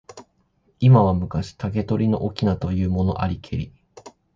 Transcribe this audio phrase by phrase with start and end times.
[0.79, 3.71] 今は昔、竹取の翁というものありけり。